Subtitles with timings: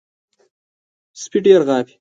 [1.21, 1.89] سپي ډېر غاپي.